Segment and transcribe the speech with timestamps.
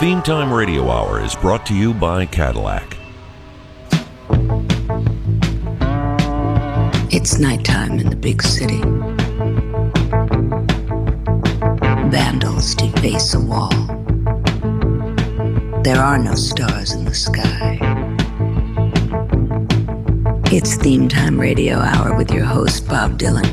[0.00, 2.96] Theme Time Radio Hour is brought to you by Cadillac.
[7.12, 8.80] It's nighttime in the big city.
[12.08, 13.68] Vandals deface a wall.
[15.82, 17.78] There are no stars in the sky.
[20.50, 23.44] It's Theme Time Radio Hour with your host, Bob Dylan.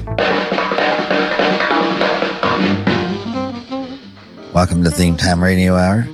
[4.53, 6.07] Welcome to Theme Time Radio Hour.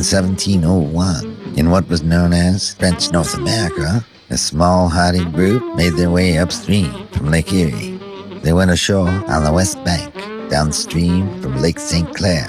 [0.00, 5.92] In 1701, in what was known as French North America, a small hardy group made
[5.92, 7.98] their way upstream from Lake Erie.
[8.40, 10.14] They went ashore on the west bank,
[10.48, 12.16] downstream from Lake St.
[12.16, 12.48] Clair.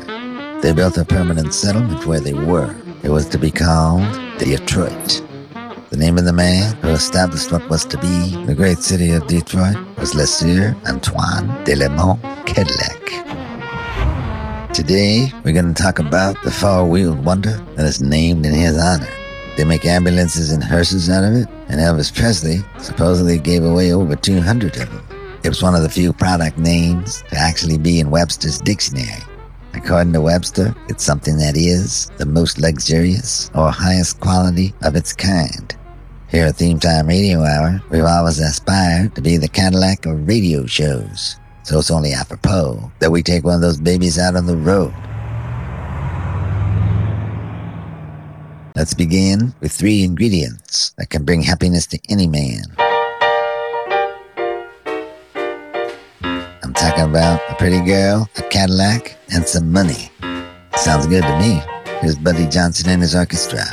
[0.61, 2.73] They built a permanent settlement where they were.
[3.03, 4.01] It was to be called
[4.37, 5.21] Detroit.
[5.89, 9.27] The name of the man who established what was to be the great city of
[9.27, 13.40] Detroit was Le Sieur Antoine de la Mothe Cadillac.
[14.73, 19.09] Today, we're going to talk about the four-wheeled wonder that is named in his honor.
[19.57, 24.15] They make ambulances and hearses out of it, and Elvis Presley supposedly gave away over
[24.15, 25.03] 200 of them.
[25.43, 29.21] It was one of the few product names to actually be in Webster's dictionary.
[29.73, 35.11] According to Webster, it's something that is the most luxurious or highest quality of its
[35.11, 35.75] kind.
[36.29, 40.65] Here at Theme Time Radio Hour, we've always aspired to be the Cadillac of radio
[40.65, 41.40] shows.
[41.63, 44.93] So it's only apropos that we take one of those babies out on the road.
[48.75, 52.63] Let's begin with three ingredients that can bring happiness to any man.
[56.63, 60.09] I'm talking about a pretty girl, a Cadillac, and some money.
[60.77, 61.61] Sounds good to me.
[61.99, 63.63] Here's Buddy Johnson and his orchestra.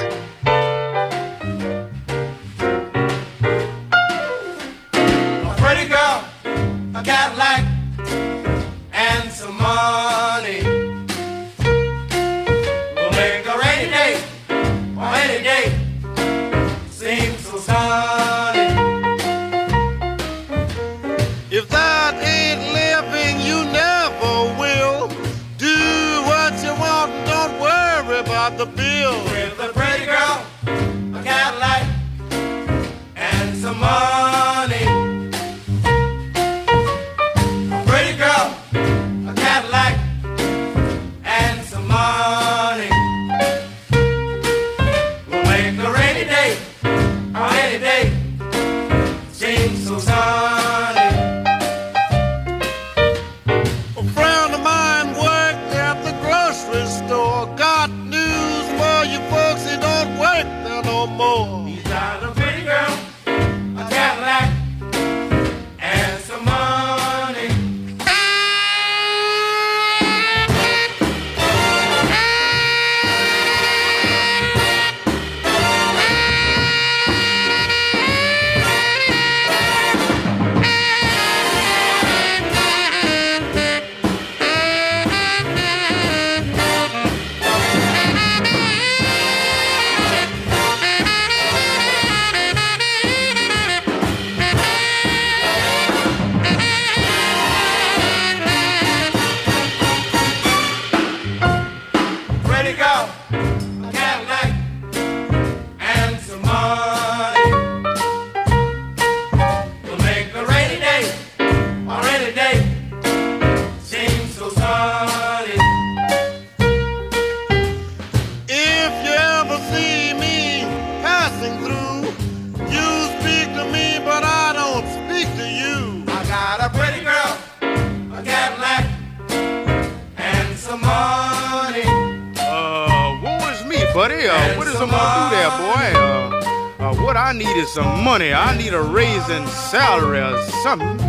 [134.31, 135.89] Uh, what is I'm gonna do there, boy?
[135.99, 138.33] Uh, uh, what I need is some money.
[138.35, 141.01] I need a raise in salary or something.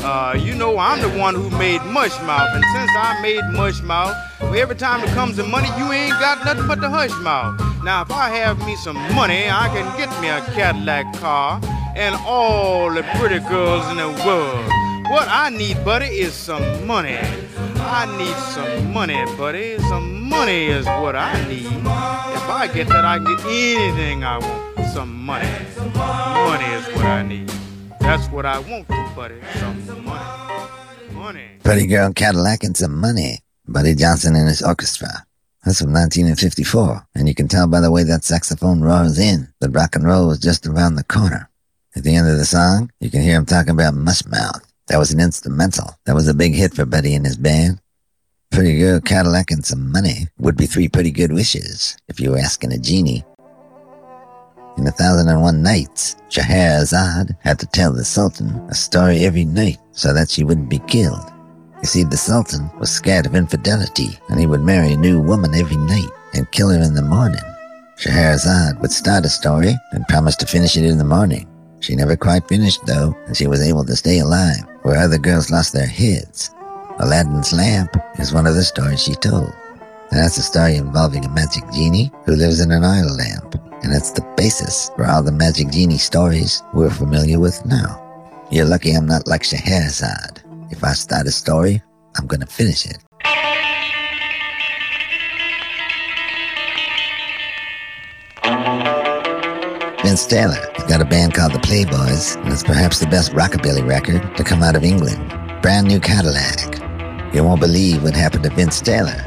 [0.00, 3.82] Uh, you know, I'm the one who made Mush Mouth, and since I made Mush
[3.82, 4.14] Mouth,
[4.54, 7.60] every time it comes to money, you ain't got nothing but the Hush Mouth.
[7.82, 11.60] Now, if I have me some money, I can get me a Cadillac car
[11.96, 14.64] and all the pretty girls in the world.
[15.10, 17.18] What I need, buddy, is some money.
[17.80, 19.78] I need some money, buddy.
[19.88, 21.66] Some money is what I need.
[21.66, 24.88] If I get that, I can get anything I want.
[24.92, 25.48] Some money.
[25.94, 27.52] Money is what I need.
[28.00, 29.40] That's what I want, buddy.
[29.54, 31.12] Some money.
[31.12, 31.48] Money.
[31.62, 33.40] Pretty girl, Cadillac, and some money.
[33.66, 35.08] Buddy Johnson and his orchestra.
[35.64, 39.70] That's from 1954, and you can tell by the way that saxophone roars in that
[39.70, 41.50] rock and roll is just around the corner.
[41.96, 44.62] At the end of the song, you can hear him talking about Mushmouth.
[44.88, 45.98] That was an instrumental.
[46.04, 47.80] That was a big hit for Buddy and his band.
[48.50, 52.38] Pretty girl, Cadillac, and some money would be three pretty good wishes if you were
[52.38, 53.24] asking a genie.
[54.78, 59.44] In A Thousand and One Nights, Scheherazade had to tell the Sultan a story every
[59.44, 61.32] night so that she wouldn't be killed.
[61.80, 65.54] You see, the Sultan was scared of infidelity, and he would marry a new woman
[65.54, 67.42] every night and kill her in the morning.
[67.96, 71.47] Scheherazade would start a story and promise to finish it in the morning.
[71.80, 75.50] She never quite finished, though, and she was able to stay alive, where other girls
[75.50, 76.50] lost their heads.
[76.98, 79.52] Aladdin's lamp is one of the stories she told.
[80.10, 83.94] And that's a story involving a magic genie who lives in an oil lamp, and
[83.94, 88.04] it's the basis for all the magic genie stories we're familiar with now.
[88.50, 90.42] You're lucky I'm not like Scheherazade.
[90.70, 91.82] If I start a story,
[92.16, 92.98] I'm gonna finish it.
[100.18, 103.86] Vince Taylor has got a band called the Playboys, and it's perhaps the best rockabilly
[103.86, 105.32] record to come out of England.
[105.62, 106.80] Brand new Cadillac.
[107.32, 109.24] You won't believe what happened to Vince Taylor.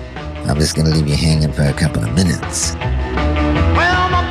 [0.50, 2.76] I'm just gonna leave you hanging for a couple of minutes.
[2.76, 4.22] Well, my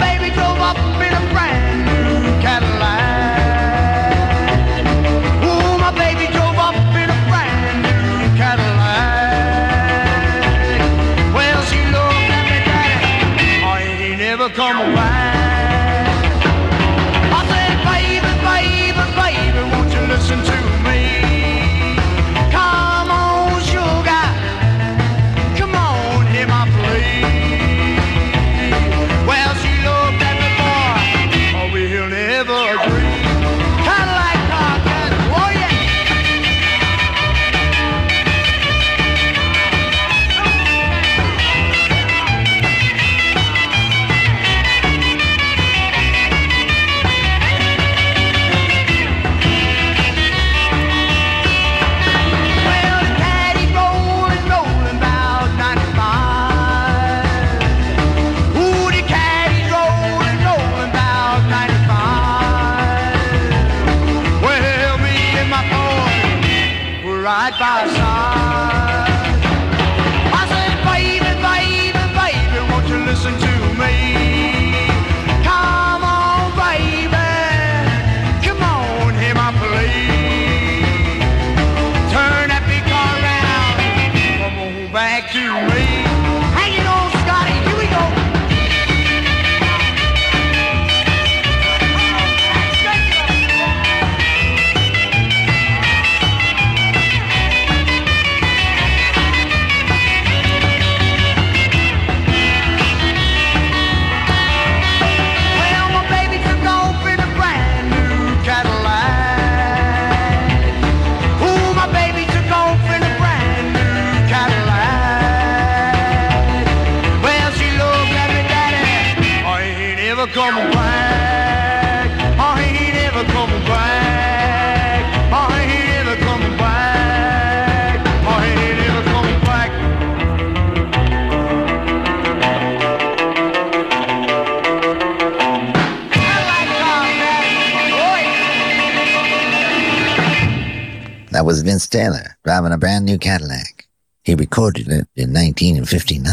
[142.81, 143.87] brand new Cadillac.
[144.25, 146.25] He recorded it in 1959,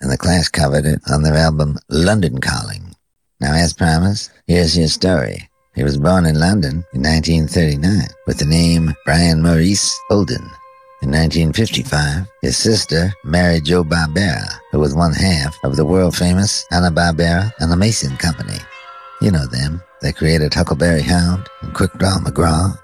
[0.00, 2.94] and the Clash covered it on their album London Calling.
[3.40, 5.48] Now, as promised, here's your story.
[5.74, 10.42] He was born in London in 1939 with the name Brian Maurice Holden.
[11.02, 16.64] In 1955, his sister married Joe Barbera, who was one half of the world famous
[16.70, 18.58] Hanna-Barbera and the Mason Company.
[19.20, 19.82] You know them.
[20.00, 22.76] They created Huckleberry Hound and Quick Draw McGraw.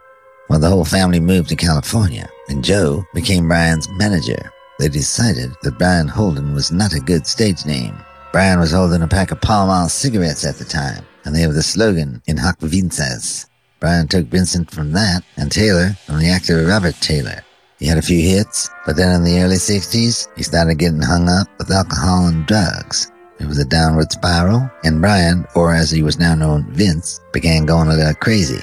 [0.49, 4.51] Well, the whole family moved to California, and Joe became Brian's manager.
[4.79, 7.97] They decided that Brian Holden was not a good stage name.
[8.33, 11.55] Brian was holding a pack of Pall Mall cigarettes at the time, and they have
[11.55, 13.47] the slogan "In hoc vinces."
[13.81, 17.43] Brian took Vincent from that, and Taylor from the actor Robert Taylor.
[17.79, 21.29] He had a few hits, but then in the early 60s, he started getting hung
[21.29, 23.11] up with alcohol and drugs.
[23.39, 27.67] It was a downward spiral, and Brian, or as he was now known, Vince, began
[27.67, 28.61] going a little crazy.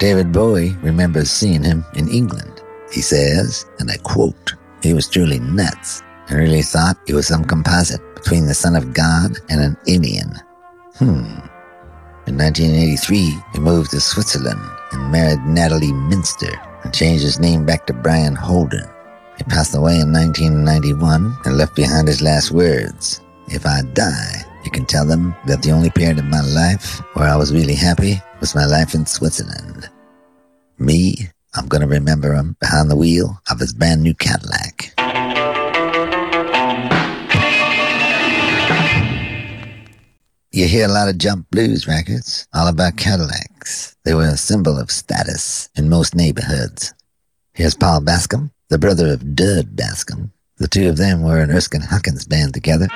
[0.00, 2.55] David Bowie remembers seeing him in England.
[2.92, 7.44] He says, and I quote, he was truly nuts and really thought he was some
[7.44, 10.34] composite between the Son of God and an alien.
[10.98, 11.40] Hmm.
[12.26, 14.60] In 1983, he moved to Switzerland
[14.92, 16.52] and married Natalie Minster
[16.82, 18.88] and changed his name back to Brian Holden.
[19.38, 23.20] He passed away in 1991 and left behind his last words.
[23.48, 27.28] If I die, you can tell them that the only period of my life where
[27.28, 29.88] I was really happy was my life in Switzerland.
[30.78, 34.92] Me, I'm going to remember him behind the wheel of his brand new Cadillac.
[40.52, 43.96] You hear a lot of jump blues records, all about Cadillacs.
[44.04, 46.94] They were a symbol of status in most neighborhoods.
[47.54, 50.30] Here's Paul Bascomb, the brother of Dud Bascomb.
[50.58, 52.88] The two of them were in Erskine Hawkins band together.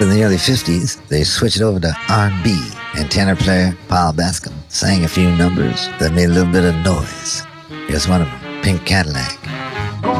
[0.00, 5.04] In the early 50s, they switched over to R&B, and tenor player Paul Bascomb sang
[5.04, 7.44] a few numbers that made a little bit of noise.
[7.86, 9.63] Here's one of them, Pink Cadillac.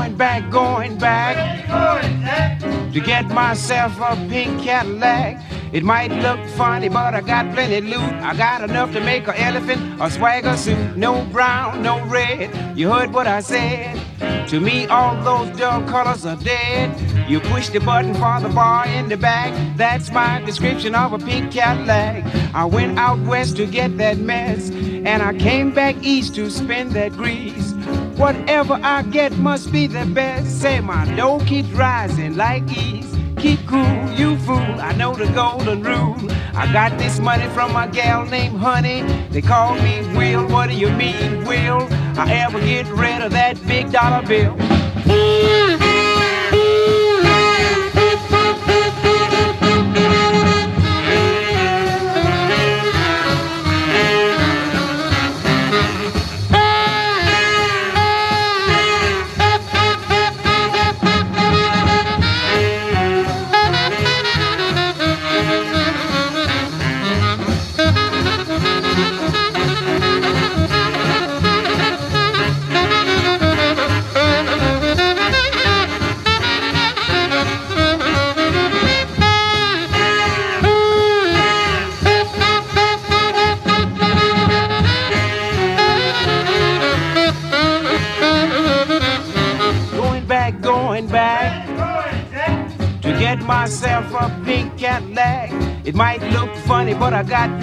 [0.04, 5.42] Going back, going back to get myself a pink Cadillac.
[5.72, 8.12] It might look funny, but I got plenty loot.
[8.22, 10.98] I got enough to make an elephant a swagger suit.
[10.98, 12.76] No brown, no red.
[12.76, 13.98] You heard what I said.
[14.48, 16.92] To me, all those dull colors are dead.
[17.26, 19.54] You push the button for the bar in the back.
[19.78, 22.26] That's my description of a pink Cadillac.
[22.54, 26.92] I went out west to get that mess, and I came back east to spend
[26.92, 27.72] that grease.
[28.16, 30.60] Whatever I get must be the best.
[30.60, 33.12] Say my dough keeps rising like ease.
[33.38, 34.56] Keep cool, you fool.
[34.56, 36.16] I know the golden rule.
[36.54, 39.02] I got this money from a gal named Honey.
[39.30, 40.46] They call me Will.
[40.46, 41.86] What do you mean, Will?
[42.16, 44.56] I ever get rid of that big dollar bill?
[45.06, 45.93] Hmm.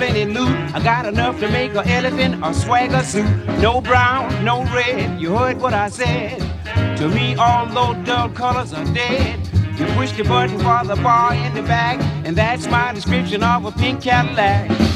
[0.02, 0.50] Plenty loot.
[0.74, 3.30] I got enough to make an elephant a swagger suit.
[3.60, 5.22] No brown, no red.
[5.22, 6.40] You heard what I said.
[6.98, 9.40] To me, all those dull colors are dead.
[9.78, 13.66] You push the button for the bar in the back, and that's my description of
[13.66, 14.91] a pink Cadillac.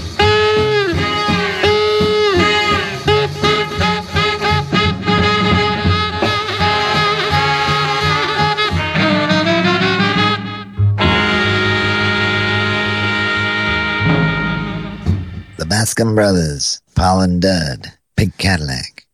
[15.96, 19.06] Bascomb Brothers, Paul and Dud, Pink Cadillac.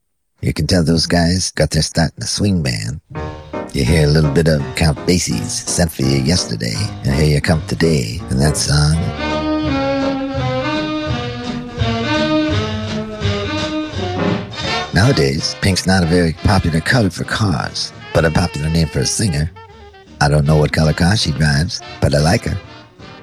[0.41, 3.01] You can tell those guys got their start in a swing band.
[3.71, 6.73] You hear a little bit of Count Basie's Sent For You Yesterday,
[7.05, 8.95] and Here You Come Today, and that song.
[14.95, 19.05] Nowadays, pink's not a very popular color for cars, but a popular name for a
[19.05, 19.51] singer.
[20.19, 22.59] I don't know what color car she drives, but I like her.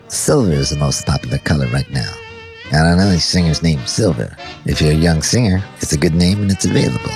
[0.07, 2.15] Silver is the most popular color right now.
[2.73, 4.37] I don't know any singers named Silver.
[4.67, 7.11] If you're a young singer, it's a good name and it's available.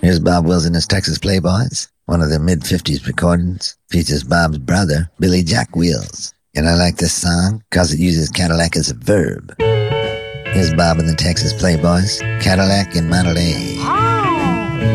[0.00, 1.88] Here's Bob Wills and his Texas Playboys.
[2.06, 6.32] One of their mid 50s recordings features Bob's brother, Billy Jack Wills.
[6.54, 9.54] And I like this song because it uses Cadillac as a verb.
[9.58, 13.76] Here's Bob and the Texas Playboys, Cadillac and Model A.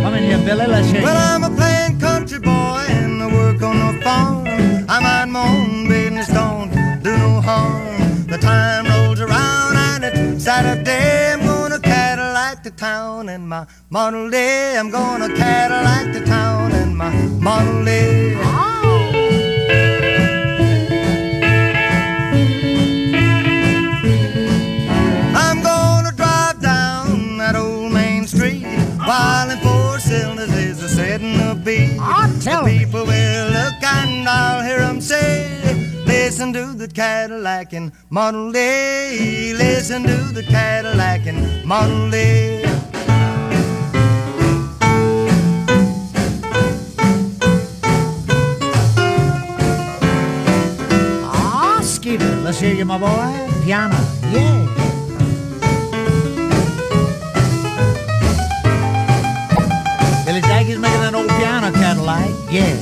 [0.02, 0.66] Come in here, Billy.
[0.66, 1.46] Let's hear Well, you.
[1.46, 1.81] I'm a plain
[13.32, 14.78] in my Model A.
[14.78, 18.36] I'm gonna Cadillac to town in my Model A.
[25.46, 28.64] I'm gonna drive down that old main street
[29.10, 31.98] while in four cylinders is a setting a beat.
[32.00, 35.48] Ah, tell the people will look and I'll hear 'em say,
[36.06, 39.54] Listen to the Cadillac and Model A.
[39.54, 42.91] Listen to the Cadillac and Model A.
[52.52, 53.64] Let's hear you, my boy.
[53.64, 53.96] Piano.
[54.30, 54.66] Yeah.
[60.26, 62.30] Billy Jack is making an old piano Cadillac.
[62.52, 62.76] Yeah.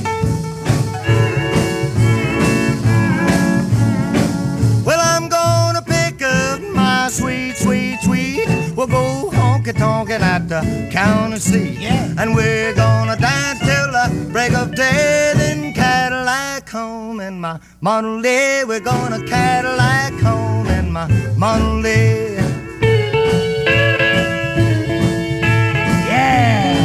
[4.84, 8.48] Well, I'm gonna pick up my sweet, sweet, sweet.
[8.74, 11.78] We'll go honky tonkin' at the county seat.
[11.78, 12.12] Yeah.
[12.18, 15.32] And we're gonna dance till the break of day.
[15.36, 15.74] Then
[16.60, 18.64] Cadillac home and my Monterey.
[18.64, 22.36] We're gonna Cadillac home and my Monterey.
[26.06, 26.76] Yeah,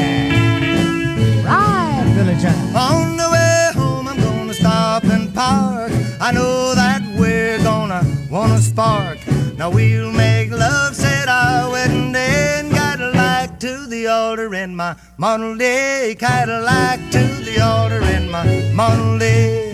[1.44, 2.56] ride, Billy Jack.
[2.74, 5.92] On the way home, I'm gonna stop and park.
[6.22, 8.02] I know that we're gonna
[8.32, 9.18] wanna spark.
[9.58, 14.96] Now we'll make love, said our wedding day, and Cadillac to the altar in my
[15.18, 16.16] Monterey.
[16.18, 19.65] Cadillac to the altar in my Monterey.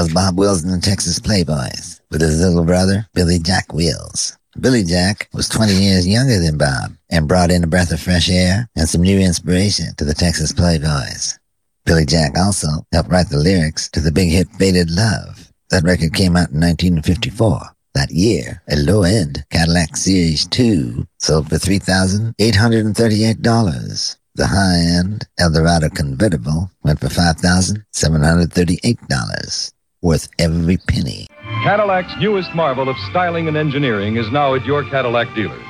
[0.00, 4.38] Was Bob Wills and the Texas Playboys with his little brother, Billy Jack Wills.
[4.58, 8.30] Billy Jack was 20 years younger than Bob and brought in a breath of fresh
[8.30, 11.38] air and some new inspiration to the Texas Playboys.
[11.84, 15.52] Billy Jack also helped write the lyrics to the big hit Faded Love.
[15.68, 17.60] That record came out in 1954.
[17.92, 24.16] That year, a low-end Cadillac Series 2 sold for $3,838.
[24.34, 31.26] The high-end Eldorado convertible went for $5,738, worth every penny.
[31.62, 35.60] Cadillac's newest marvel of styling and engineering is now at your Cadillac dealers.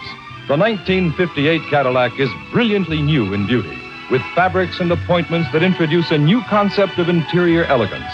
[0.47, 3.77] The 1958 Cadillac is brilliantly new in beauty,
[4.11, 8.13] with fabrics and appointments that introduce a new concept of interior elegance.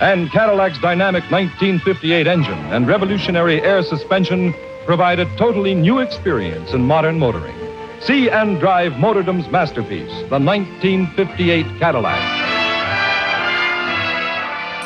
[0.00, 6.82] And Cadillac's dynamic 1958 engine and revolutionary air suspension provide a totally new experience in
[6.82, 7.56] modern motoring.
[8.02, 12.45] See and drive Motordom's masterpiece, the 1958 Cadillac.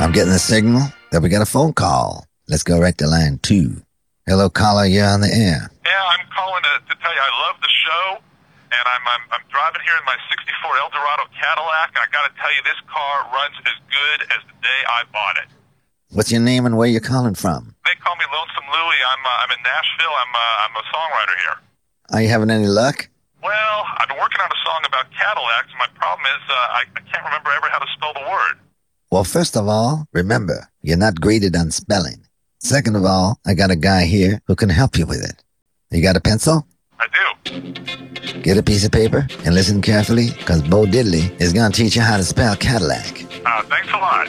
[0.01, 2.25] I'm getting the signal that we got a phone call.
[2.49, 3.85] Let's go right to line two.
[4.25, 5.69] Hello, caller, you're on the air.
[5.85, 8.05] Yeah, I'm calling to, to tell you I love the show,
[8.73, 12.49] and I'm, I'm I'm driving here in my '64 Eldorado Cadillac, I got to tell
[12.49, 15.53] you, this car runs as good as the day I bought it.
[16.17, 17.77] What's your name and where you're calling from?
[17.85, 19.05] They call me Lonesome Louie.
[19.05, 20.17] I'm uh, I'm in Nashville.
[20.17, 21.57] I'm uh, I'm a songwriter here.
[22.17, 23.05] Are you having any luck?
[23.45, 25.77] Well, I've been working on a song about Cadillacs.
[25.77, 28.57] My problem is uh, I, I can't remember ever how to spell the word.
[29.11, 32.25] Well, first of all, remember, you're not graded on spelling.
[32.61, 35.43] Second of all, I got a guy here who can help you with it.
[35.91, 36.65] You got a pencil?
[37.01, 37.07] I
[37.45, 37.73] do.
[38.43, 41.97] Get a piece of paper and listen carefully, because Bo Diddley is going to teach
[41.97, 43.27] you how to spell Cadillac.
[43.45, 44.29] Uh, thanks a lot.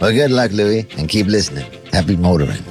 [0.00, 1.70] Well, good luck, Louie, and keep listening.
[1.92, 2.64] Happy motoring.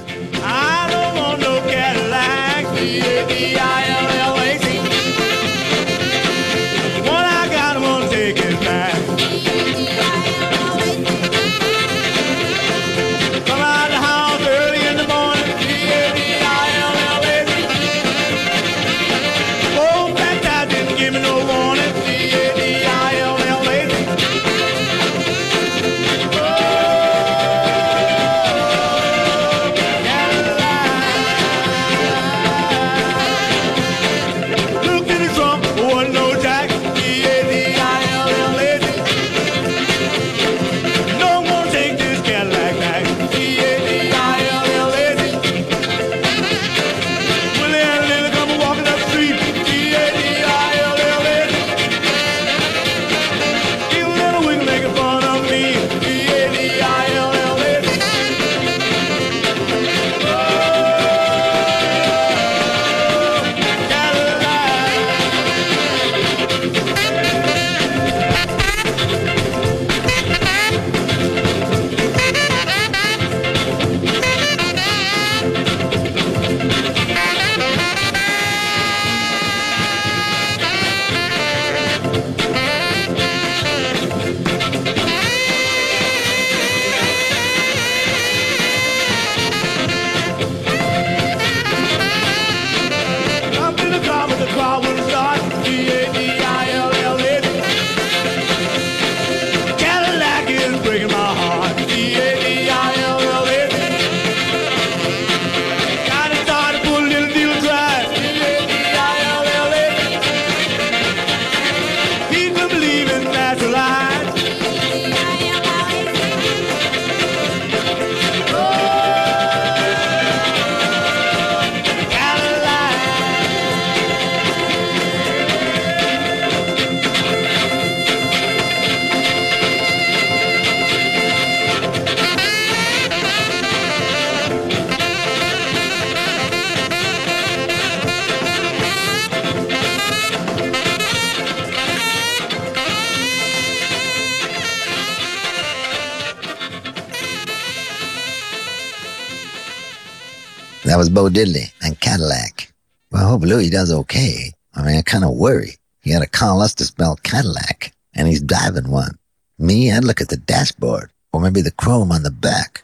[151.22, 152.72] Bo Diddley and Cadillac.
[153.12, 154.52] Well, I hope Louie does okay.
[154.74, 155.76] I mean, I kind of worry.
[156.00, 159.16] He had a call us to spell Cadillac, and he's driving one.
[159.56, 162.82] Me, I'd look at the dashboard, or maybe the chrome on the back.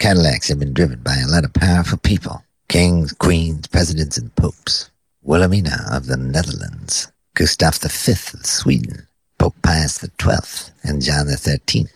[0.00, 2.42] Cadillacs have been driven by a lot of powerful people.
[2.66, 4.90] Kings, queens, presidents, and popes.
[5.22, 7.12] Wilhelmina of the Netherlands.
[7.34, 9.06] Gustav V of Sweden.
[9.38, 11.86] Pope Pius XII, and John XIII.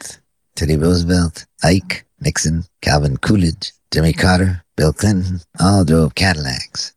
[0.55, 6.93] Teddy Roosevelt, Ike, Nixon, Calvin Coolidge, Jimmy Carter, Bill Clinton all drove Cadillacs.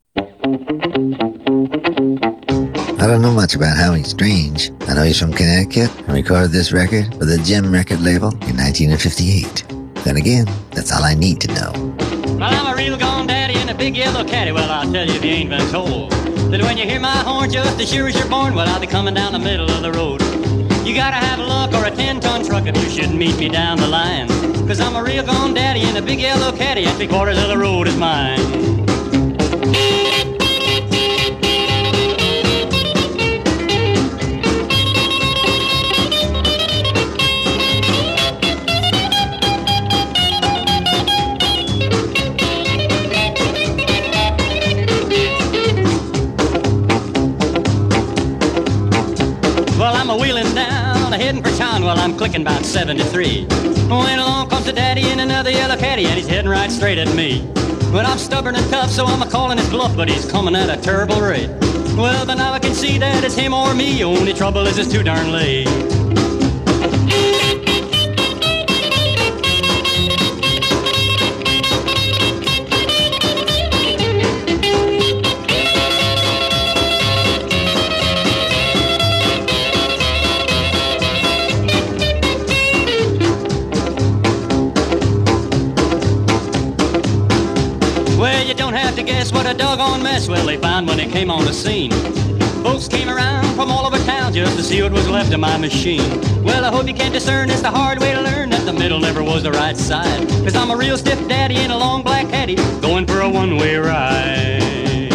[2.97, 4.71] I don't know much about Howie Strange.
[4.81, 8.57] I know he's from Connecticut and recorded this record for the Gem record label in
[8.57, 9.63] 1958.
[10.03, 11.71] Then again, that's all I need to know.
[12.37, 14.51] Well, I'm a real gone daddy in a big yellow caddy.
[14.51, 16.11] Well, I'll tell you if you ain't been told.
[16.51, 18.87] That when you hear my horn just as sure as you're born, well, I'll be
[18.87, 20.21] coming down the middle of the road.
[20.85, 23.49] You gotta have a luck or a 10 ton truck if you shouldn't meet me
[23.49, 24.27] down the line.
[24.67, 27.49] Cause I'm a real gone daddy in a big yellow caddy, and three quarters of
[27.49, 28.78] the road is mine.
[51.39, 53.45] Heading for town while I'm clicking about 73.
[53.89, 57.13] When along comes a daddy in another yellow caddy, and he's heading right straight at
[57.15, 57.47] me.
[57.91, 60.69] But I'm stubborn and tough, so I'm a calling his bluff, but he's coming at
[60.69, 61.49] a terrible rate.
[61.95, 64.03] Well, but now I can see that it's him or me.
[64.03, 65.98] Only trouble is it's too darn late.
[89.69, 91.91] Doggone mess they when they came on the scene.
[92.63, 95.57] Folks came around from all over town just to see what was left of my
[95.57, 96.09] machine.
[96.43, 98.99] Well, I hope you can discern it's the hard way to learn that the middle
[98.99, 100.27] never was the right side.
[100.43, 102.25] Cause I'm a real stiff daddy in a long black
[102.81, 105.13] going for a one-way ride.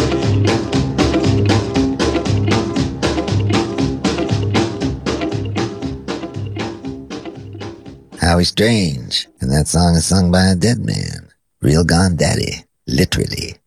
[8.21, 11.29] Howie Strange, and that song is sung by a dead man.
[11.59, 13.57] Real Gone Daddy, literally.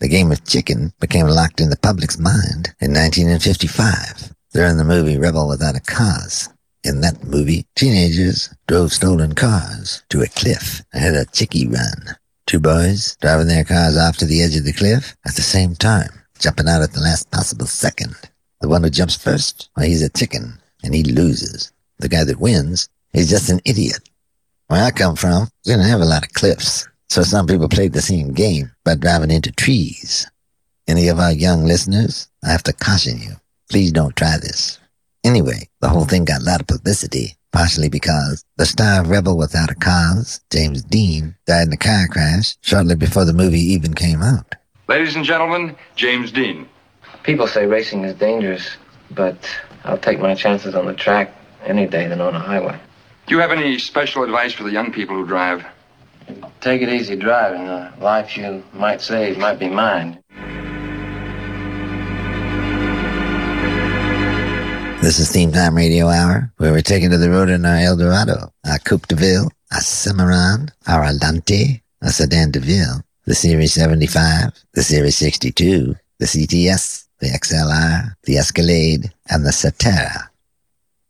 [0.00, 5.18] The game of chicken became locked in the public's mind in 1955 during the movie
[5.18, 6.48] Rebel Without a Cause.
[6.84, 12.16] In that movie, teenagers drove stolen cars to a cliff and had a chickie run.
[12.46, 15.74] Two boys driving their cars off to the edge of the cliff at the same
[15.74, 18.14] time, jumping out at the last possible second.
[18.60, 21.72] The one who jumps first, well, he's a chicken, and he loses.
[21.98, 24.08] The guy that wins, is just an idiot.
[24.68, 27.92] Where I come from, we didn't have a lot of cliffs, so some people played
[27.92, 30.26] the same game by driving into trees.
[30.86, 33.32] Any of our young listeners, I have to caution you,
[33.70, 34.78] please don't try this.
[35.24, 39.36] Anyway, the whole thing got a lot of publicity, partially because the star of Rebel
[39.36, 43.94] Without a Cause, James Dean, died in a car crash shortly before the movie even
[43.94, 44.54] came out.
[44.86, 46.68] Ladies and gentlemen, James Dean.
[47.22, 48.76] People say racing is dangerous,
[49.10, 49.36] but
[49.84, 52.78] I'll take my chances on the track any day than on a highway.
[53.26, 55.64] Do you have any special advice for the young people who drive?
[56.60, 57.64] Take it easy driving.
[57.66, 60.22] The life you might save might be mine.
[65.00, 68.52] This is Theme Time Radio Hour, where we're taking to the road in our Eldorado,
[68.68, 74.52] our Coupe de Ville, our Cimarron, our Alante, our Sedan de Ville, the Series 75,
[74.74, 80.28] the Series 62, the CTS, the XLR, the Escalade, and the Catera.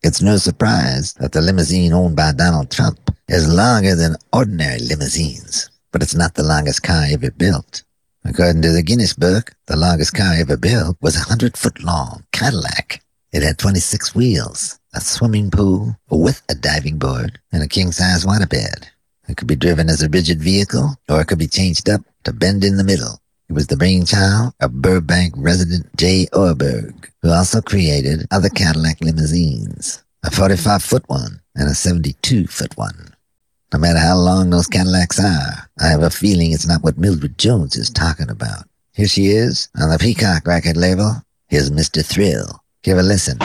[0.03, 5.71] It's no surprise that the limousine owned by Donald Trump is longer than ordinary limousines,
[5.93, 7.83] but it's not the longest car ever built.
[8.25, 12.25] According to the Guinness Book, the longest car ever built was a 100 foot long
[12.33, 13.03] Cadillac.
[13.33, 18.87] It had 26 wheels, a swimming pool with a diving board, and a king-size waterbed.
[19.29, 22.33] It could be driven as a rigid vehicle, or it could be changed up to
[22.33, 23.21] bend in the middle.
[23.51, 30.03] It was the brainchild of Burbank resident Jay Ohrberg, who also created other Cadillac limousines,
[30.23, 33.15] a 45-foot one and a 72-foot one.
[33.73, 37.37] No matter how long those Cadillacs are, I have a feeling it's not what Mildred
[37.37, 38.65] Jones is talking about.
[38.95, 41.23] Here she is on the Peacock record label.
[41.49, 42.05] Here's Mr.
[42.05, 42.65] Thrill.
[42.83, 43.39] Give a listen.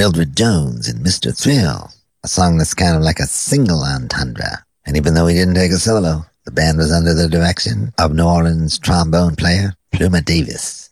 [0.00, 1.38] Mildred Jones and Mr.
[1.38, 1.90] Thrill,
[2.24, 4.64] a song that's kind of like a single entendre.
[4.86, 8.14] And even though he didn't take a solo, the band was under the direction of
[8.14, 10.88] New Orleans trombone player Pluma Davis.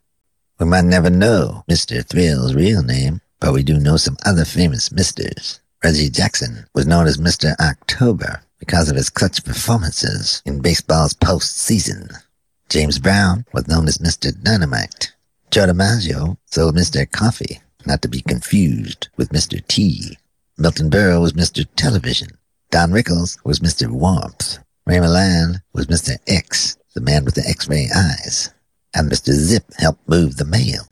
[0.60, 2.06] We might never know Mr.
[2.06, 5.58] Thrill's real name, but we do know some other famous Misters.
[5.82, 7.58] Reggie Jackson was known as Mr.
[7.60, 12.12] October because of his clutch performances in baseball's postseason.
[12.68, 14.38] James Brown was known as Mr.
[14.42, 15.14] Dynamite.
[15.50, 17.10] Joe DiMaggio sold Mr.
[17.10, 19.66] Coffee, not to be confused with Mr.
[19.66, 20.18] T.
[20.58, 21.66] Milton Berle was Mr.
[21.74, 22.28] Television.
[22.70, 23.90] Don Rickles was Mr.
[23.90, 24.58] Warmth.
[24.86, 26.18] Ray Milland was Mr.
[26.26, 28.50] X, the man with the X-ray eyes.
[28.94, 29.32] And Mr.
[29.32, 30.86] Zip helped move the mail.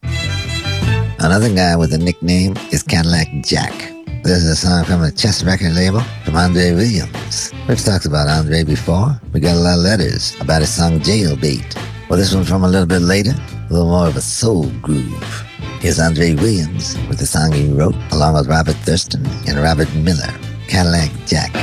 [1.19, 3.73] Another guy with a nickname is Cadillac Jack.
[4.23, 7.53] This is a song from a Chess record label from Andre Williams.
[7.69, 9.21] We've talked about Andre before.
[9.35, 11.77] We got a lot of letters about his song Jailbait.
[12.09, 15.46] Well, this one's from a little bit later, a little more of a soul groove.
[15.87, 20.35] Here's Andre Williams with the song he wrote along with Robert Thurston and Robert Miller,
[20.67, 21.55] Cadillac Jack.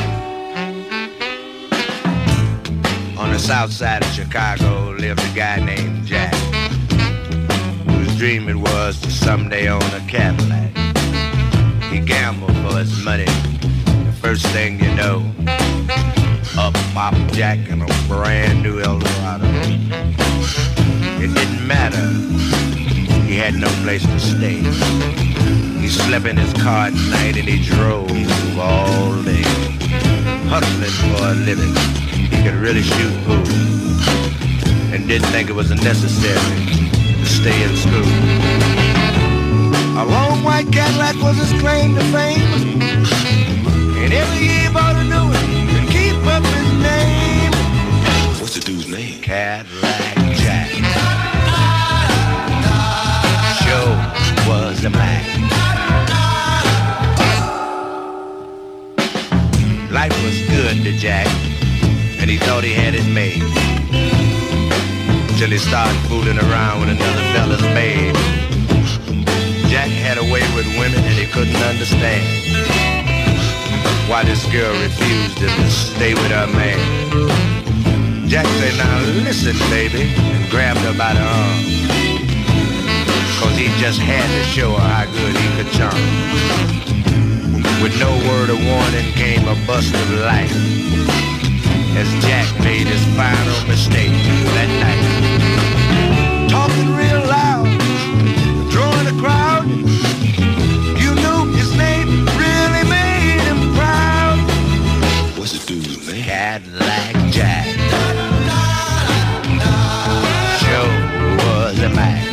[3.19, 6.33] On the south side of Chicago lived a guy named Jack,
[7.85, 10.71] whose dream it was to someday own a Cadillac.
[11.91, 13.25] He gambled for his money.
[13.25, 15.29] The first thing you know,
[16.57, 19.49] up popped Jack in a brand new Eldorado.
[21.19, 22.23] It didn't matter.
[23.33, 24.61] He had no place to stay.
[25.81, 28.11] He slept in his car at night and he drove
[28.59, 29.41] all day,
[30.53, 31.73] hustling for a living.
[32.29, 33.41] He could really shoot pool
[34.93, 36.37] and didn't think it was necessary
[37.17, 38.05] to stay in school.
[39.97, 42.83] A long white Cadillac was his claim to fame,
[43.97, 47.51] and every year he bought a new one to keep up his name.
[48.39, 49.23] What's the dude's name?
[49.23, 49.82] Cadillac
[65.53, 68.15] Till he started fooling around with another fella's babe.
[69.69, 72.25] Jack had a way with women and he couldn't understand
[74.09, 76.79] why this girl refused to stay with her man.
[78.27, 81.61] Jack said, now listen, baby, and grabbed her by the arm.
[83.37, 86.01] Cause he just had to show her how good he could charm.
[87.83, 90.49] With no word of warning came a bust of light
[91.95, 94.11] as Jack made his final mistake
[94.55, 95.03] that night.
[96.49, 97.67] Talking real loud,
[98.71, 99.67] drawing a crowd.
[100.97, 104.37] You knew his name really made him proud.
[105.37, 106.23] What's the dude's name?
[106.23, 107.67] Cadillac Jack.
[110.61, 110.85] Show
[111.45, 112.23] was a Mac.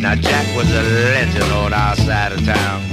[0.00, 2.91] Now Jack was a legend on our side of town.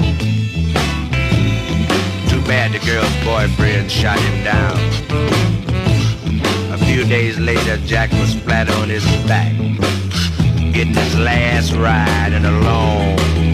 [2.49, 4.75] Bad the girl's boyfriend shot him down.
[6.73, 9.55] A few days later, Jack was flat on his back,
[10.73, 13.48] getting his last ride in a long,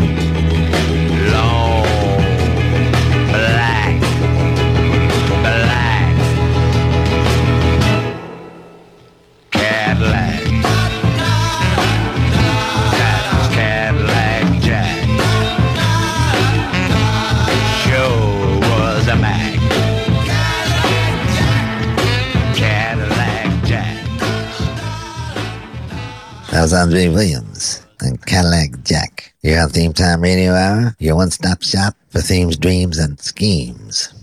[26.55, 29.33] That was Andre Williams and Cadillac Jack.
[29.41, 34.13] You Your theme time radio hour, your one-stop shop for themes, dreams, and schemes.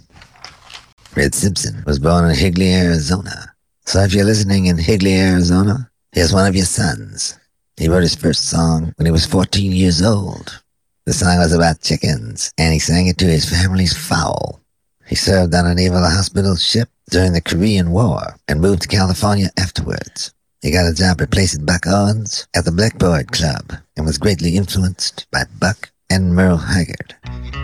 [1.15, 3.53] Red Simpson was born in Higley, Arizona.
[3.85, 7.39] So if you're listening in Higley, Arizona, here's one of your sons.
[7.77, 10.63] He wrote his first song when he was 14 years old.
[11.05, 14.63] The song was about chickens, and he sang it to his family's fowl.
[15.07, 19.51] He served on a naval hospital ship during the Korean War and moved to California
[19.59, 20.33] afterwards.
[20.63, 25.27] He got a job replacing Buck Owens at the Blackboard Club and was greatly influenced
[25.33, 27.17] by Buck and Merle Haggard.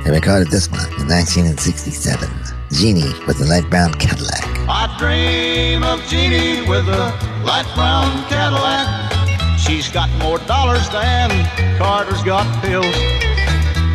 [0.03, 2.29] He recorded this one in 1967,
[2.73, 4.43] Jeannie with the light brown Cadillac.
[4.67, 7.15] I dream of Jeannie with a
[7.47, 8.91] light brown Cadillac.
[9.61, 11.31] She's got more dollars than
[11.79, 12.85] Carter's got pills.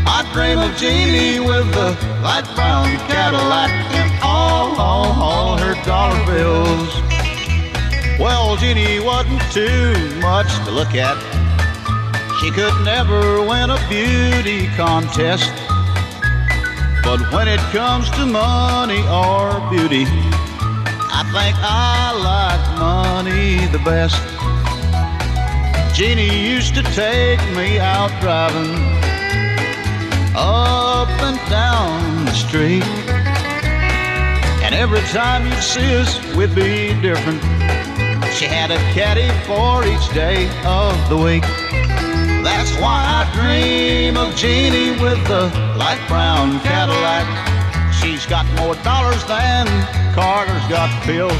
[0.07, 1.91] I dream of Jeannie with a
[2.23, 7.12] light brown Cadillac and all, all, all her dollar bills.
[8.19, 11.17] Well, Jeannie wasn't too much to look at.
[12.39, 15.51] She could never win a beauty contest.
[17.03, 24.21] But when it comes to money or beauty, I think I like money the best.
[25.95, 28.73] Jeannie used to take me out driving
[30.35, 32.83] up and down the street.
[34.63, 37.41] And every time you'd see us, we'd be different.
[38.35, 41.43] She had a caddy for each day of the week.
[42.43, 47.27] That's why I dream of Jeannie with the light brown Cadillac.
[47.93, 49.67] She's got more dollars than
[50.15, 51.37] Carter's got pills.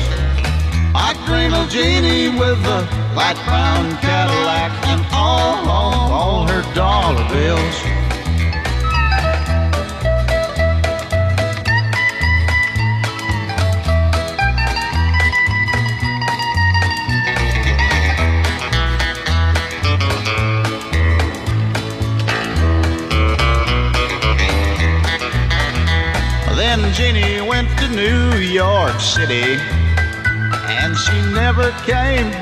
[0.94, 7.28] I dream of Jeannie with the light brown Cadillac and all, all, all her dollar
[7.34, 8.03] bills.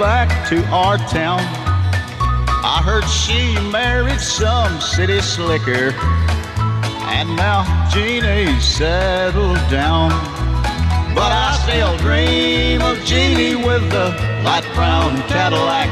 [0.02, 1.40] Back to our town.
[2.66, 5.94] I heard she married some city slicker
[7.14, 7.62] and now
[7.92, 10.10] Jeannie's settled down.
[11.14, 14.10] But I still dream of Jeannie with the
[14.44, 15.88] light brown Cadillac.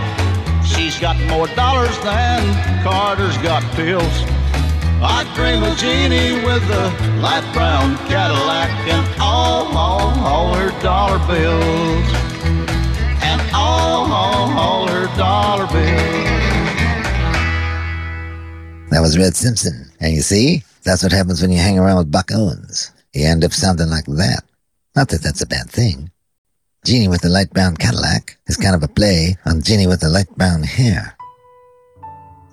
[0.65, 2.41] She's got more dollars than
[2.81, 4.23] Carter's got pills.
[5.05, 6.89] I dream of Jeannie with the
[7.21, 12.18] light brown Cadillac and all, all, all her dollar bills.
[14.57, 16.29] All, her dollar bills.
[18.91, 19.91] That was Red Simpson.
[19.99, 22.91] And you see, that's what happens when you hang around with Buck Owens.
[23.13, 24.43] You end up sounding like that.
[24.95, 26.11] Not that that's a bad thing.
[26.85, 30.09] Jeannie with the light brown Cadillac is kind of a play on Jeannie with the
[30.09, 31.15] light brown hair.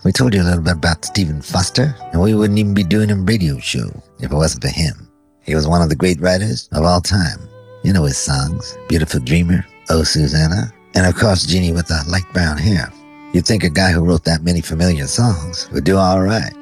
[0.04, 3.10] We told you a little bit about Stephen Foster, and we wouldn't even be doing
[3.10, 3.88] a radio show
[4.20, 5.10] if it wasn't for him.
[5.42, 7.38] He was one of the great writers of all time.
[7.82, 12.26] You know his songs, Beautiful Dreamer, Oh Susanna, and of course Jeannie with the light
[12.32, 12.92] brown hair.
[13.32, 16.54] You'd think a guy who wrote that many familiar songs would do all right.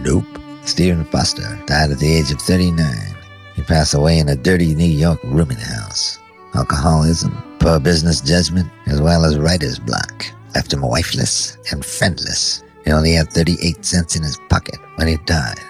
[0.00, 0.24] Nope.
[0.64, 2.76] Stephen Foster died at the age of 39.
[3.54, 6.18] He passed away in a dirty New York rooming house.
[6.54, 12.62] Alcoholism, poor business judgment, as well as writer's block left him wifeless and friendless.
[12.84, 15.60] He only had 38 cents in his pocket when he died.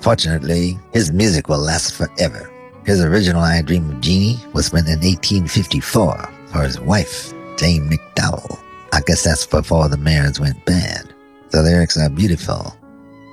[0.00, 2.50] Fortunately, his music will last forever.
[2.84, 8.58] His original I Dream of Jeannie was written in 1854 for his wife, Jane McDowell.
[8.92, 11.12] I guess that's before the marriage went bad.
[11.50, 12.76] The lyrics are beautiful.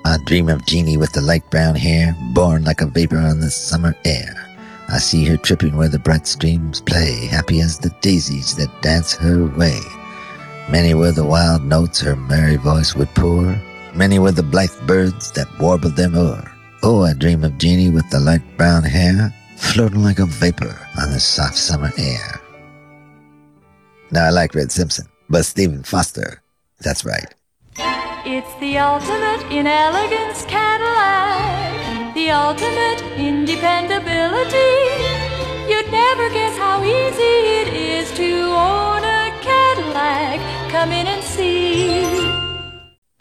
[0.05, 3.49] I dream of Jeannie with the light brown hair, born like a vapor on the
[3.49, 4.33] summer air.
[4.89, 9.13] I see her tripping where the bright streams play, happy as the daisies that dance
[9.15, 9.79] her way.
[10.69, 13.61] Many were the wild notes her merry voice would pour,
[13.95, 16.49] many were the blithe birds that warbled them o'er.
[16.83, 21.11] Oh, I dream of Jeannie with the light brown hair, floating like a vapor on
[21.11, 22.42] the soft summer air.
[24.13, 26.39] Now I like Red Simpson, but Stephen Foster,
[26.81, 27.33] that's right.
[28.23, 34.73] It's the ultimate in elegance Cadillac, the ultimate in dependability.
[35.67, 40.39] You'd never guess how easy it is to own a Cadillac.
[40.69, 42.03] Come in and see.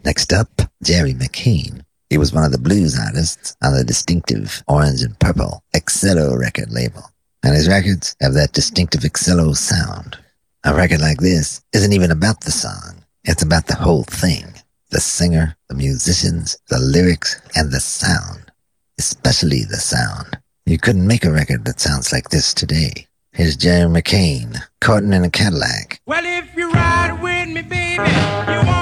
[0.05, 1.81] Next up, Jerry McCain.
[2.11, 6.69] He was one of the blues artists on the distinctive orange and purple Excello record
[6.69, 7.09] label.
[7.41, 10.19] And his records have that distinctive Excello sound.
[10.65, 13.03] A record like this isn't even about the song.
[13.25, 14.45] It's about the whole thing.
[14.91, 18.49] The singer, the musicians, the lyrics, and the sound.
[18.97, 20.39] Especially the sound.
[20.65, 23.07] You couldn't make a record that sounds like this today.
[23.33, 25.99] Here's Jerry McCain, courting in a Cadillac.
[26.05, 28.72] Well, if you ride with me, baby,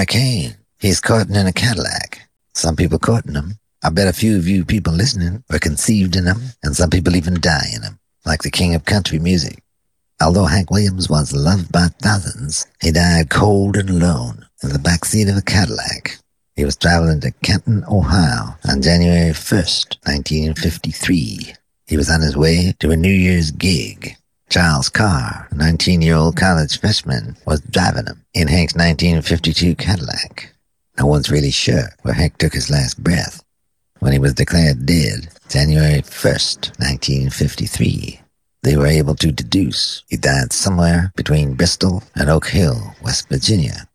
[0.00, 0.56] McCain.
[0.78, 2.26] He's courting in a Cadillac.
[2.54, 3.58] Some people courting him.
[3.82, 7.16] I bet a few of you people listening were conceived in him, and some people
[7.16, 9.62] even die in him, like the king of country music.
[10.18, 15.04] Although Hank Williams was loved by thousands, he died cold and alone in the back
[15.04, 16.16] seat of a Cadillac.
[16.56, 21.52] He was traveling to Canton, Ohio on January 1st, 1953.
[21.88, 24.16] He was on his way to a New Year's gig.
[24.50, 30.52] Charles Carr, a 19-year-old college freshman, was driving him in Hank's 1952 Cadillac.
[30.98, 33.44] No one's really sure where Hank took his last breath
[34.00, 38.20] when he was declared dead January 1st, 1953.
[38.64, 43.88] They were able to deduce he died somewhere between Bristol and Oak Hill, West Virginia.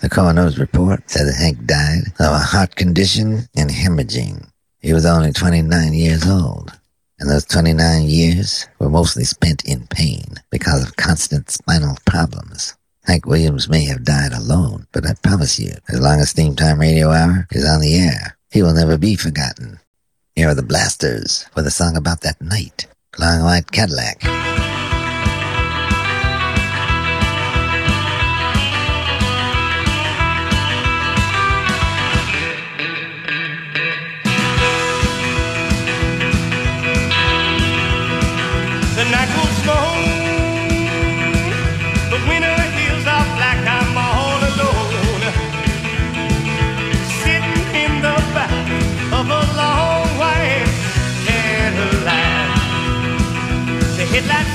[0.00, 4.48] The coroner's report said that Hank died of a heart condition and hemorrhaging.
[4.78, 6.77] He was only 29 years old,
[7.18, 12.76] and those 29 years were mostly spent in pain because of constant spinal problems.
[13.04, 16.78] Hank Williams may have died alone, but I promise you, as long as Theme Time
[16.78, 19.80] Radio Hour is on the air, he will never be forgotten.
[20.36, 22.86] Here are the Blasters with a song about that night.
[23.18, 24.22] Long white Cadillac.
[54.18, 54.47] The headlights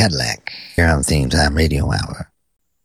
[0.00, 2.32] Cadillac here on Theme Time Radio Hour.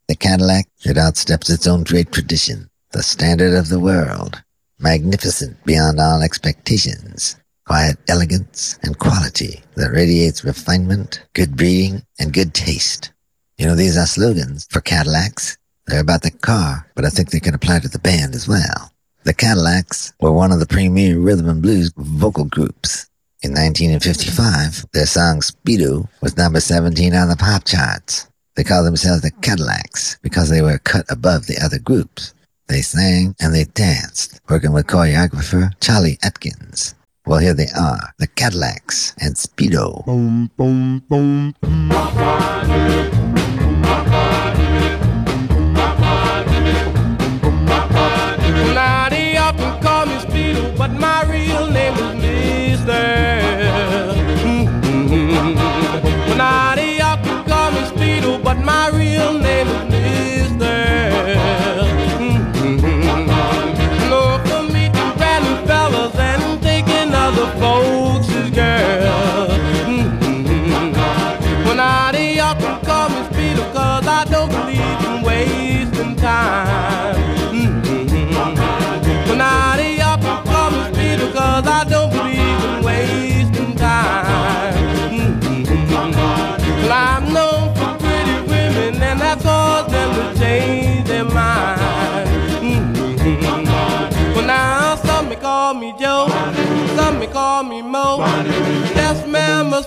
[0.10, 4.44] The Cadillac, it outsteps its own great tradition, the standard of the world,
[4.80, 12.54] magnificent beyond all expectations, quiet elegance and quality that radiates refinement, good breeding, and good
[12.54, 13.14] taste.
[13.58, 15.58] You know, these are slogans for Cadillacs.
[15.88, 18.92] They're about the car, but I think they can apply to the band as well.
[19.24, 23.10] The Cadillacs were one of the premier rhythm and blues vocal groups.
[23.46, 28.28] In 1955, their song Speedo was number 17 on the pop charts.
[28.56, 32.34] They called themselves the Cadillacs because they were cut above the other groups.
[32.70, 36.96] They sang and they danced, working with choreographer Cholly Atkins.
[37.28, 40.04] Well, here they are, the Cadillacs and Speedo.
[40.08, 41.54] Boom, boom, boom,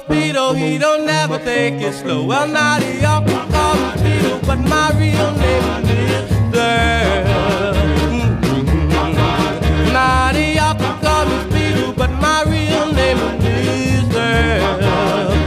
[0.06, 2.24] Mosquito, he don't never take it slow.
[2.24, 7.24] Well, now they often call me Speedo, but my real name is Mister.
[8.42, 9.92] Mm-hmm.
[9.92, 15.37] Now they call me Speedo, but my real name is Mister.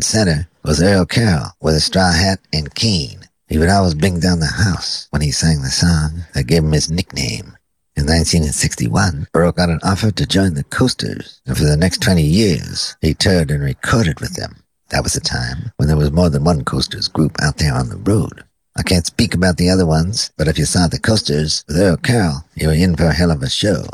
[0.00, 3.20] And center was Earl Carroll with a straw hat and cane.
[3.48, 6.72] He would always bring down the house when he sang the song that gave him
[6.72, 7.58] his nickname.
[7.96, 12.22] In 1961, Earl got an offer to join the Coasters, and for the next 20
[12.22, 14.62] years, he toured and recorded with them.
[14.88, 17.90] That was a time when there was more than one Coasters group out there on
[17.90, 18.42] the road.
[18.78, 21.98] I can't speak about the other ones, but if you saw the Coasters with Earl
[21.98, 23.84] Carroll, you were in for a hell of a show.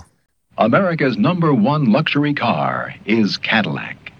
[0.56, 4.12] America's number one luxury car is Cadillac.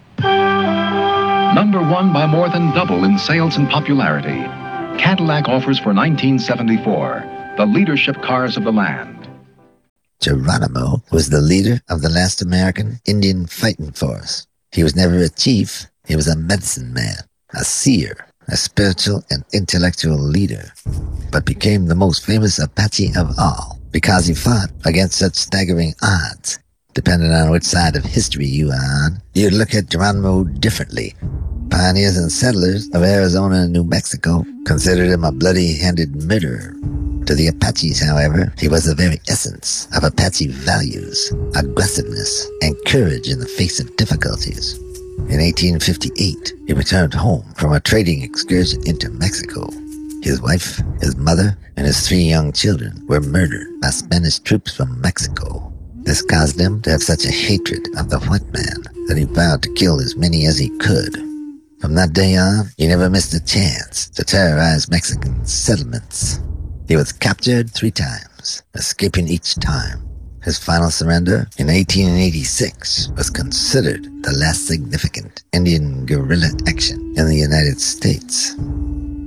[1.55, 4.43] Number one by more than double in sales and popularity,
[5.01, 9.29] Cadillac offers for 1974 the leadership cars of the land.
[10.19, 14.45] Geronimo was the leader of the last American Indian fighting force.
[14.71, 17.17] He was never a chief, he was a medicine man,
[17.53, 20.71] a seer, a spiritual and intellectual leader,
[21.31, 26.59] but became the most famous Apache of all because he fought against such staggering odds.
[26.97, 31.13] Depending on which side of history you are on, you'd look at Geronimo differently.
[31.69, 36.73] Pioneers and settlers of Arizona and New Mexico considered him a bloody-handed murderer.
[37.27, 43.29] To the Apaches, however, he was the very essence of Apache values, aggressiveness, and courage
[43.29, 44.75] in the face of difficulties.
[45.29, 49.69] In 1858, he returned home from a trading excursion into Mexico.
[50.23, 54.99] His wife, his mother, and his three young children were murdered by Spanish troops from
[54.99, 55.76] Mexico.
[56.07, 59.61] This caused him to have such a hatred of the white man that he vowed
[59.63, 61.17] to kill as many as he could.
[61.81, 66.39] From that day on, he never missed a chance to terrorize Mexican settlements.
[66.87, 70.07] He was captured three times, escaping each time.
[70.43, 77.35] His final surrender in 1886 was considered the last significant Indian guerrilla action in the
[77.35, 78.53] United States.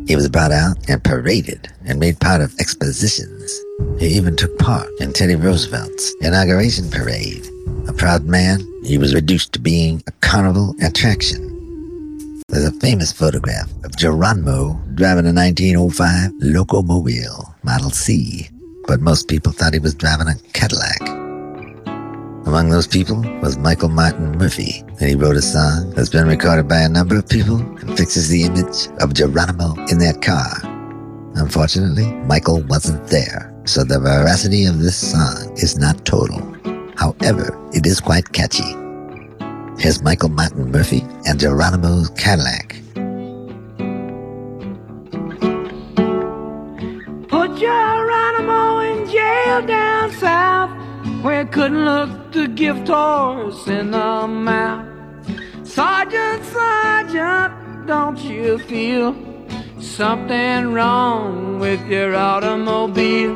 [0.09, 3.61] He was brought out and paraded and made part of expositions.
[3.99, 7.47] He even took part in Teddy Roosevelt's inauguration parade.
[7.89, 12.41] A proud man, he was reduced to being a carnival attraction.
[12.49, 18.49] There's a famous photograph of Geronimo driving a 1905 Locomobile Model C,
[18.87, 21.01] but most people thought he was driving a Cadillac.
[22.47, 26.67] Among those people was Michael Martin Murphey, and he wrote a song that's been recorded
[26.67, 30.51] by a number of people and fixes the image of Geronimo in that car.
[31.37, 36.41] Unfortunately, Michael wasn't there, so the veracity of this song is not total.
[36.97, 38.77] However, it is quite catchy.
[39.79, 42.77] Here's Michael Martin Murphey and Geronimo's Cadillac.
[47.29, 50.71] Put Geronimo in jail down south
[51.23, 54.87] where it couldn't look the gift horse in the mouth.
[55.67, 59.30] Sergeant, Sergeant, don't you feel
[59.81, 63.35] something wrong with your automobile?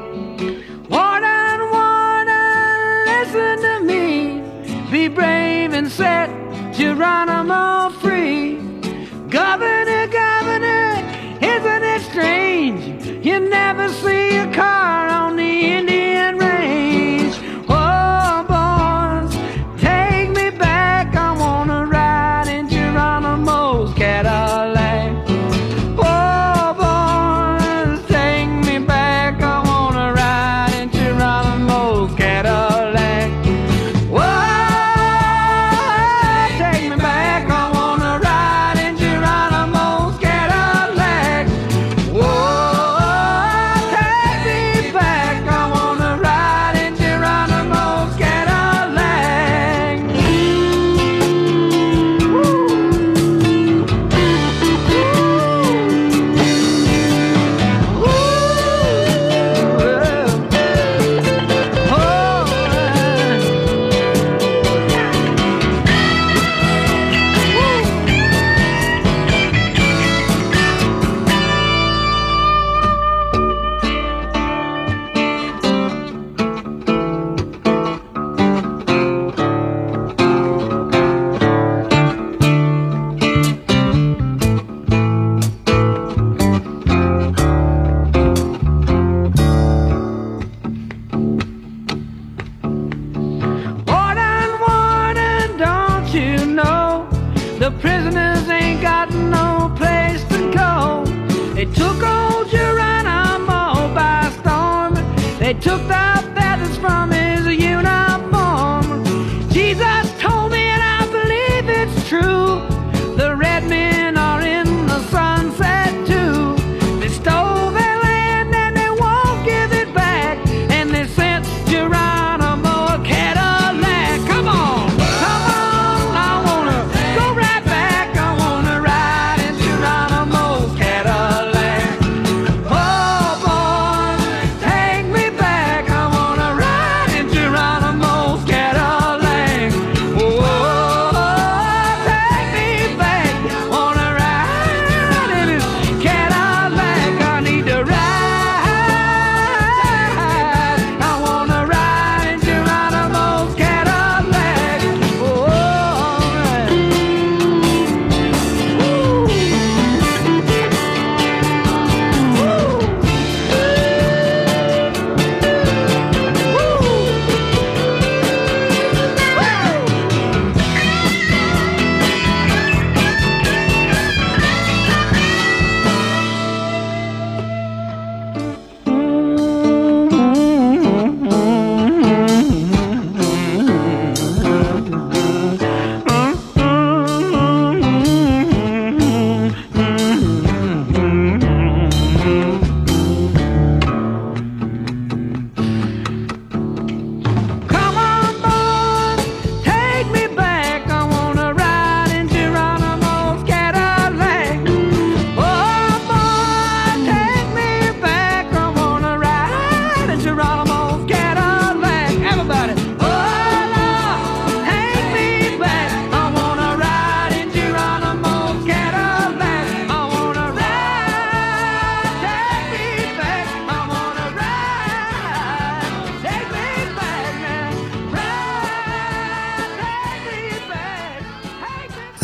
[0.88, 4.42] Warden, Warden, listen to me.
[4.90, 6.28] Be brave and set
[6.74, 8.56] Geronimo free.
[9.28, 10.94] Governor, governor,
[11.40, 13.26] isn't it strange?
[13.26, 15.53] You never see a car on the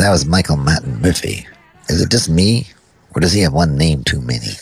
[0.01, 1.45] That was Michael Martin Murphey.
[1.87, 2.65] Is it just me,
[3.13, 4.53] or does he have one name too many?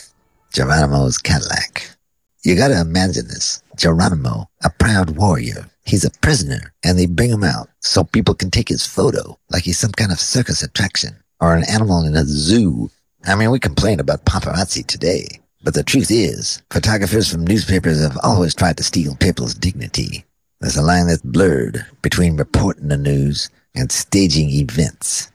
[0.52, 1.96] Geronimo's Cadillac.
[2.44, 3.62] You gotta imagine this.
[3.74, 5.64] Geronimo, a proud warrior.
[5.86, 9.62] He's a prisoner, and they bring him out so people can take his photo like
[9.62, 12.90] he's some kind of circus attraction or an animal in a zoo.
[13.24, 18.18] I mean, we complain about paparazzi today, but the truth is, photographers from newspapers have
[18.22, 20.26] always tried to steal people's dignity.
[20.60, 25.29] There's a line that's blurred between reporting the news and staging events.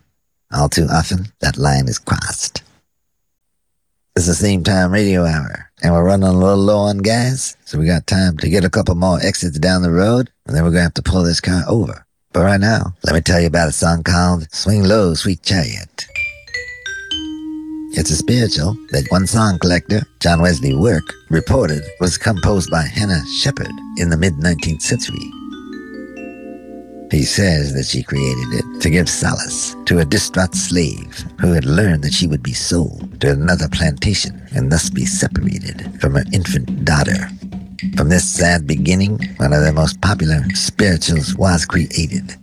[0.56, 2.64] All too often, that line is crossed.
[4.16, 7.78] It's the same time radio hour, and we're running a little low on gas, so
[7.78, 10.72] we got time to get a couple more exits down the road, and then we're
[10.72, 12.06] gonna have to pull this car over.
[12.32, 16.06] But right now, let me tell you about a song called Swing Low, Sweet Chariot.
[17.92, 23.26] It's a spiritual that one song collector, John Wesley Work, reported was composed by Hannah
[23.40, 25.32] Shepard in the mid 19th century.
[27.16, 31.64] He says that she created it to give solace to a distraught slave who had
[31.64, 36.26] learned that she would be sold to another plantation and thus be separated from her
[36.34, 37.30] infant daughter.
[37.96, 42.36] From this sad beginning, one of the most popular spirituals was created.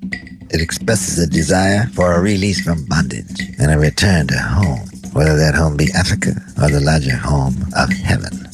[0.51, 5.37] It expresses a desire for a release from bondage and a return to home, whether
[5.37, 6.31] that home be Africa
[6.63, 8.49] or the larger home of heaven.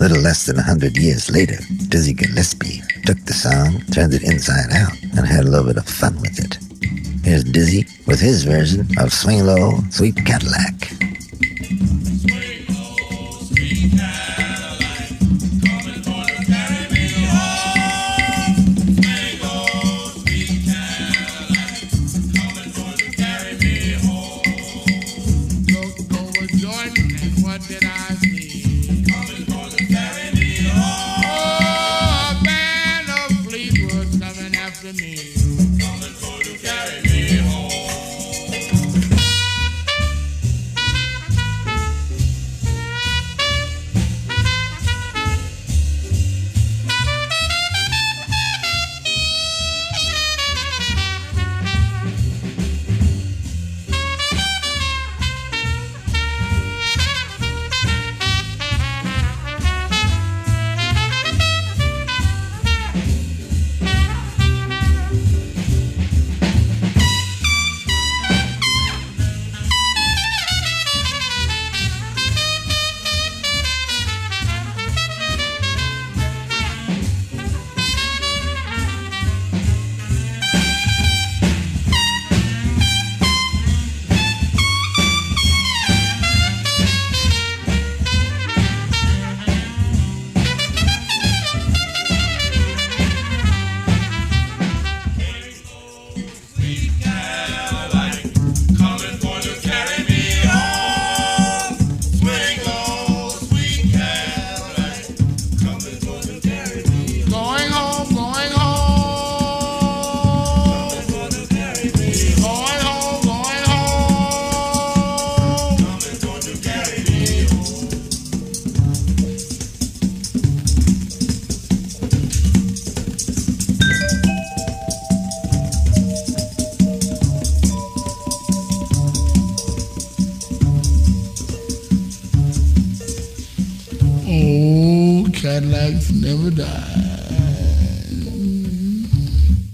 [0.00, 4.72] Little less than a hundred years later, Dizzy Gillespie took the song, turned it inside
[4.72, 6.56] out, and had a little bit of fun with it.
[7.22, 10.90] Here's Dizzy with his version of Swing Low, Sweet Cadillac.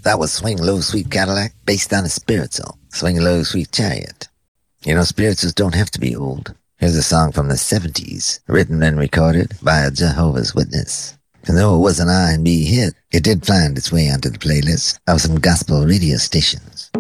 [0.03, 4.27] That was Swing Low, Sweet Cadillac, based on a spiritual, Swing Low, Sweet Chariot.
[4.85, 6.55] You know, spirituals don't have to be old.
[6.79, 11.17] Here's a song from the 70s, written and recorded by a Jehovah's Witness.
[11.47, 14.99] And though it was an R&B hit, it did find its way onto the playlist
[15.07, 16.91] of some gospel radio stations.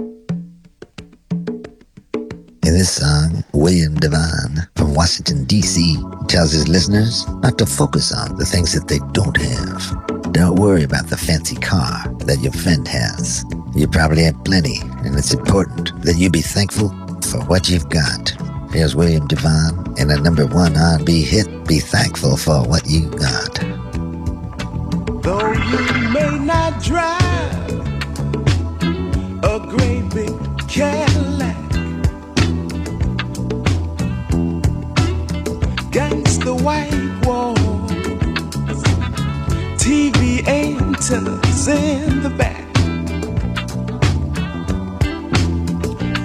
[2.63, 5.99] In this song, William DeVaughn Washington, D.C.
[6.27, 10.33] tells his listeners not to focus on the things that they don't have.
[10.33, 13.45] Don't worry about the fancy car that your friend has.
[13.75, 16.89] You probably have plenty, and it's important that you be thankful
[17.31, 18.33] for what you've got.
[18.73, 23.55] Here's William DeVaughn in a number one R&B hit, Be Thankful for What You Got.
[25.23, 27.71] Though you may not drive
[29.45, 31.66] a great big Cadillac,
[36.67, 37.93] white walls,
[39.79, 42.67] TV antennas in the back.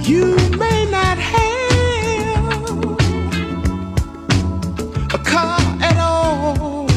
[0.02, 2.74] You may not have
[5.14, 6.88] a car at all.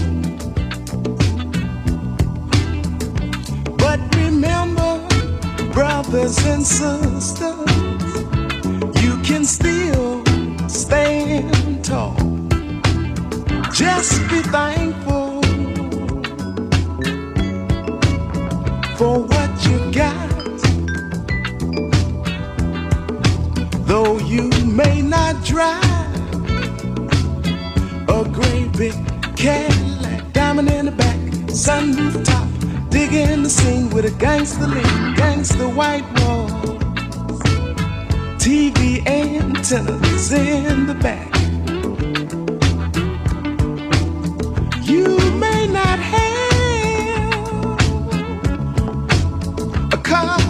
[3.77, 5.07] But remember,
[5.75, 7.71] brothers and sisters,
[9.05, 10.25] you can still
[10.67, 12.24] stand tall.
[13.75, 15.43] Just be thankful
[18.97, 20.29] for what you got.
[23.85, 25.83] Though you may not drive
[28.09, 28.95] a great big
[29.37, 31.19] Cadillac, diamond in the back,
[31.51, 32.49] sunroof top,
[32.91, 36.53] digging the scene with a gangster lean, gangster white walls,
[38.39, 41.34] TV antennas in the back.
[45.67, 47.55] May not have
[49.93, 50.44] a car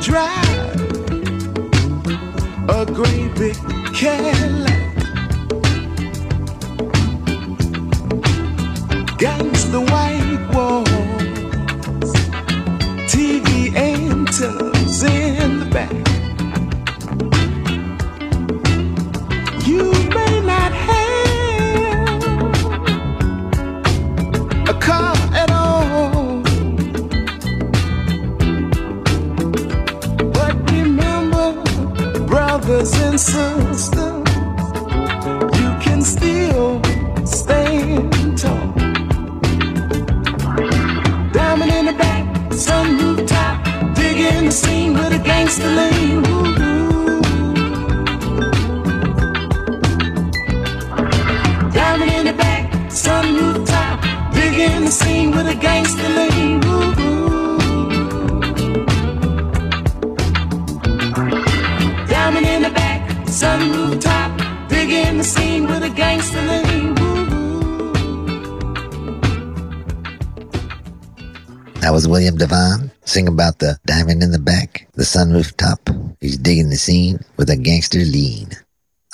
[0.00, 0.74] drive
[2.68, 3.56] a great big
[3.94, 4.37] Cadillac.
[77.48, 78.50] With a gangster lean.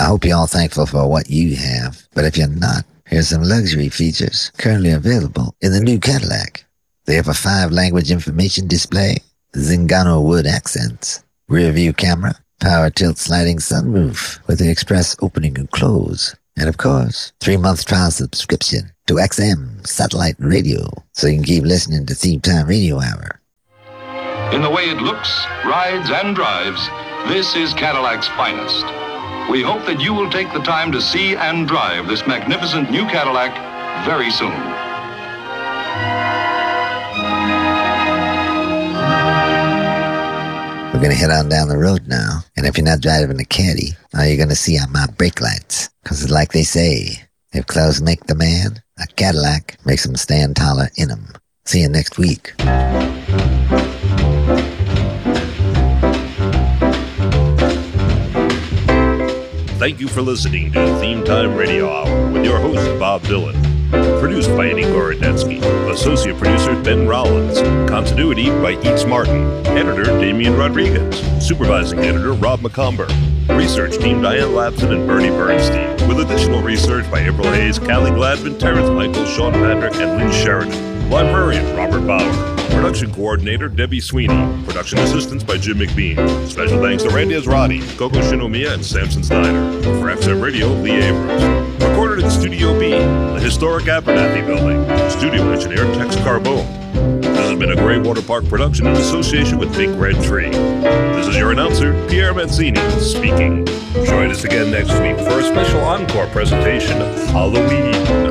[0.01, 3.43] I hope you're all thankful for what you have, but if you're not, here's some
[3.43, 6.65] luxury features currently available in the new Cadillac.
[7.05, 9.19] They have a five language information display,
[9.55, 15.71] Zingano wood accents, rear view camera, power tilt sliding sunroof with the express opening and
[15.71, 21.45] close, and of course, three month trial subscription to XM satellite radio so you can
[21.45, 23.41] keep listening to Theme Time Radio Hour.
[24.53, 26.89] In the way it looks, rides, and drives,
[27.29, 28.85] this is Cadillac's finest.
[29.51, 33.07] We hope that you will take the time to see and drive this magnificent new
[33.07, 33.55] Cadillac
[34.05, 34.53] very soon.
[40.93, 43.97] We're gonna head on down the road now, and if you're not driving a caddy,
[44.15, 45.91] all you're gonna see are my brake lights.
[46.05, 50.91] Cause like they say, if clothes make the man, a Cadillac makes him stand taller
[50.97, 51.33] in 'em.
[51.65, 52.55] See you next week.
[59.85, 63.53] Thank you for listening to Theme Time Radio Hour with your host, Bob Dylan.
[64.19, 65.61] Produced by Eddie Gorodetsky.
[65.93, 67.61] Associate producer, Ben Rollins.
[67.91, 69.45] Continuity by Eats Martin.
[69.67, 71.19] Editor, Damian Rodriguez.
[71.47, 73.07] Supervising editor, Rob McComber.
[73.55, 76.09] Research team, Diane Lapson and Bernie Bernstein.
[76.09, 81.11] With additional research by April Hayes, Callie Gladman, Terrence Michael, Sean Patrick, and Lynn Sheridan.
[81.11, 82.54] Librarian, Robert Bauer.
[82.71, 84.65] Production coordinator, Debbie Sweeney.
[84.65, 86.49] Production assistance by Jim McBean.
[86.49, 89.83] Special thanks to Randy Ezratty, Coco Shinomiya, and Samson Steiner.
[89.83, 91.83] For XM Radio, Lee Abrams.
[91.83, 94.83] Recorded in Studio B, the historic Abernathy Building.
[95.11, 96.83] Studio engineer, Tex Carbone.
[97.21, 100.51] This has been a Grey Water Park production in association with Big Red Tree.
[100.51, 103.67] This is your announcer, Pierre Mancini, speaking.
[104.07, 108.24] Join us again next week for a special encore presentation of Halloween.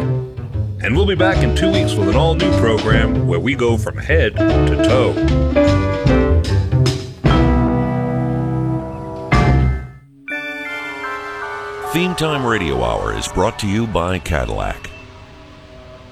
[0.83, 3.77] And we'll be back in two weeks with an all new program where we go
[3.77, 5.13] from head to toe.
[11.93, 14.92] Theme Time Radio Hour is brought to you by Cadillac.